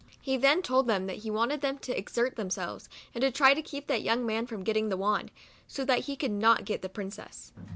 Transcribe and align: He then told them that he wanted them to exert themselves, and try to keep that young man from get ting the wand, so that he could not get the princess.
He 0.19 0.35
then 0.35 0.63
told 0.63 0.87
them 0.87 1.05
that 1.05 1.17
he 1.17 1.29
wanted 1.29 1.61
them 1.61 1.77
to 1.77 1.95
exert 1.95 2.35
themselves, 2.35 2.89
and 3.13 3.31
try 3.35 3.53
to 3.53 3.61
keep 3.61 3.85
that 3.85 4.01
young 4.01 4.25
man 4.25 4.47
from 4.47 4.63
get 4.63 4.73
ting 4.73 4.89
the 4.89 4.97
wand, 4.97 5.29
so 5.67 5.85
that 5.85 6.05
he 6.05 6.15
could 6.15 6.31
not 6.31 6.65
get 6.65 6.81
the 6.81 6.89
princess. 6.89 7.53